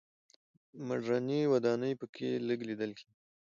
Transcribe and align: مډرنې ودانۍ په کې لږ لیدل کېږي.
مډرنې 0.87 1.41
ودانۍ 1.53 1.93
په 2.01 2.05
کې 2.15 2.29
لږ 2.47 2.59
لیدل 2.69 2.91
کېږي. 2.97 3.13